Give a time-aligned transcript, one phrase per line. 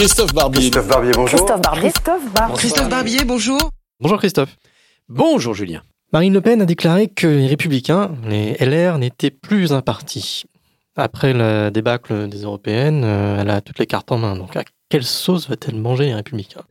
[0.00, 0.60] Christophe Barbier.
[0.60, 1.38] Christophe Barbier, bonjour.
[1.38, 1.90] Christophe Barbier.
[1.90, 2.56] Christophe Barbier.
[2.56, 3.70] Christophe Barbier, bonjour.
[4.00, 4.56] Bonjour Christophe.
[5.10, 5.82] Bonjour Julien.
[6.14, 10.44] Marine Le Pen a déclaré que les Républicains, les LR, n'étaient plus un parti.
[10.96, 14.36] Après la débâcle des Européennes, euh, elle a toutes les cartes en main.
[14.36, 16.64] Donc à quelle sauce va-t-elle manger les Républicains?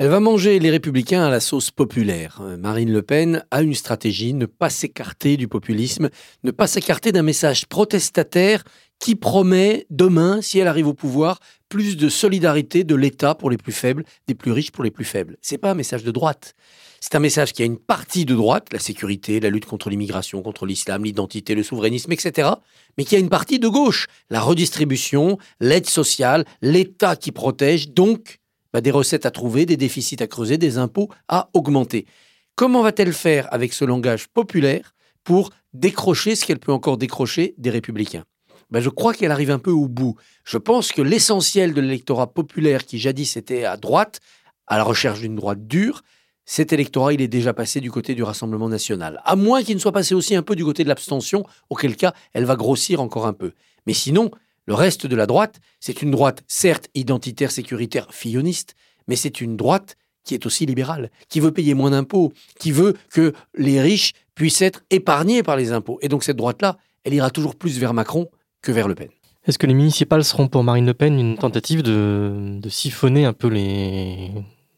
[0.00, 2.38] Elle va manger les Républicains à la sauce populaire.
[2.40, 6.08] Euh, Marine Le Pen a une stratégie, ne pas s'écarter du populisme,
[6.44, 8.62] ne pas s'écarter d'un message protestataire
[9.00, 13.56] qui promet demain, si elle arrive au pouvoir, plus de solidarité de l'État pour les
[13.56, 15.36] plus faibles, des plus riches pour les plus faibles.
[15.42, 16.54] C'est pas un message de droite.
[17.00, 20.42] C'est un message qui a une partie de droite, la sécurité, la lutte contre l'immigration,
[20.42, 22.50] contre l'islam, l'identité, le souverainisme, etc.
[22.96, 28.38] Mais qui a une partie de gauche, la redistribution, l'aide sociale, l'État qui protège, donc
[28.72, 32.06] bah, des recettes à trouver, des déficits à creuser, des impôts à augmenter.
[32.54, 37.70] Comment va-t-elle faire avec ce langage populaire pour décrocher ce qu'elle peut encore décrocher des
[37.70, 38.24] républicains?
[38.70, 40.16] Ben, je crois qu'elle arrive un peu au bout.
[40.44, 44.20] Je pense que l'essentiel de l'électorat populaire qui jadis était à droite,
[44.66, 46.02] à la recherche d'une droite dure,
[46.50, 49.20] cet électorat, il est déjà passé du côté du Rassemblement national.
[49.26, 52.14] À moins qu'il ne soit passé aussi un peu du côté de l'abstention, auquel cas
[52.32, 53.52] elle va grossir encore un peu.
[53.86, 54.30] Mais sinon,
[54.68, 58.74] le reste de la droite, c'est une droite certes identitaire, sécuritaire, filloniste,
[59.06, 62.94] mais c'est une droite qui est aussi libérale, qui veut payer moins d'impôts, qui veut
[63.10, 65.98] que les riches puissent être épargnés par les impôts.
[66.02, 68.28] Et donc cette droite-là, elle ira toujours plus vers Macron
[68.60, 69.08] que vers Le Pen.
[69.46, 73.48] Est-ce que les municipales seront pour Marine Le Pen une tentative de, siphonner un peu
[73.48, 74.32] les,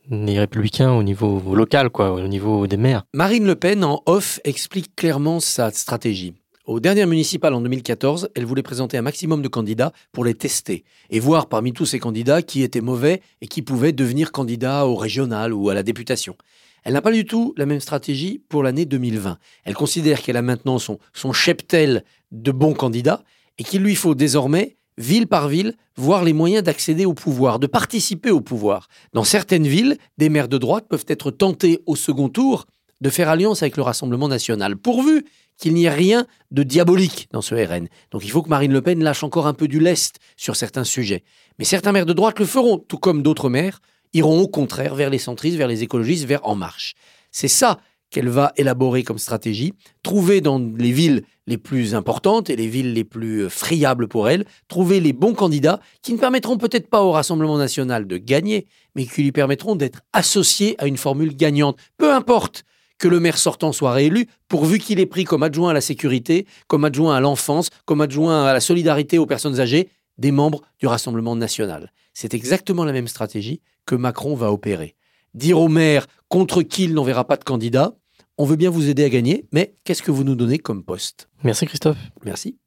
[0.09, 3.03] les républicains au niveau local, quoi, au niveau des maires?
[3.13, 6.35] Marine Le Pen, en off, explique clairement sa stratégie.
[6.71, 10.85] Aux dernières municipales en 2014, elle voulait présenter un maximum de candidats pour les tester
[11.11, 14.95] et voir parmi tous ces candidats qui étaient mauvais et qui pouvaient devenir candidats au
[14.95, 16.37] régional ou à la députation.
[16.85, 19.39] Elle n'a pas du tout la même stratégie pour l'année 2020.
[19.65, 23.25] Elle considère qu'elle a maintenant son, son cheptel de bons candidats
[23.59, 27.67] et qu'il lui faut désormais, ville par ville, voir les moyens d'accéder au pouvoir, de
[27.67, 28.87] participer au pouvoir.
[29.13, 32.67] Dans certaines villes, des maires de droite peuvent être tentés au second tour
[33.01, 35.25] de faire alliance avec le Rassemblement national, pourvu
[35.57, 37.89] qu'il n'y ait rien de diabolique dans ce RN.
[38.11, 40.85] Donc il faut que Marine Le Pen lâche encore un peu du lest sur certains
[40.85, 41.23] sujets.
[41.59, 43.81] Mais certains maires de droite le feront, tout comme d'autres maires
[44.13, 46.95] iront au contraire vers les centristes, vers les écologistes, vers En Marche.
[47.31, 47.79] C'est ça
[48.11, 49.73] qu'elle va élaborer comme stratégie,
[50.03, 54.29] trouver dans les villes les plus importantes et les villes les plus euh, friables pour
[54.29, 58.67] elle, trouver les bons candidats qui ne permettront peut-être pas au Rassemblement national de gagner,
[58.95, 61.79] mais qui lui permettront d'être associés à une formule gagnante.
[61.99, 62.65] Peu importe
[63.01, 66.47] que le maire sortant soit réélu, pourvu qu'il ait pris comme adjoint à la sécurité,
[66.69, 69.89] comme adjoint à l'enfance, comme adjoint à la solidarité aux personnes âgées,
[70.19, 71.93] des membres du Rassemblement national.
[72.13, 74.95] C'est exactement la même stratégie que Macron va opérer.
[75.35, 77.95] Dire au maire contre qui il n'enverra pas de candidat,
[78.37, 81.29] on veut bien vous aider à gagner, mais qu'est-ce que vous nous donnez comme poste?
[81.43, 81.99] Merci Christophe.
[82.25, 82.59] Merci.